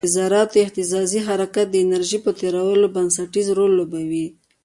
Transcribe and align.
د 0.05 0.07
ذراتو 0.17 0.55
اهتزازي 0.65 1.19
حرکت 1.27 1.67
د 1.71 1.75
انرژي 1.85 2.19
په 2.25 2.31
تیرولو 2.39 2.87
کې 2.89 2.93
بنسټیز 2.95 3.47
رول 3.57 3.71
لوبوي. 3.79 4.27